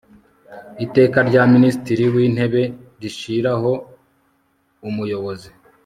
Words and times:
Iteka 0.85 1.17
rya 1.29 1.43
Minisitiri 1.53 2.03
w 2.13 2.15
Intebe 2.27 2.63
rishyiraho 3.01 3.71
Umuyobozi 4.87 5.49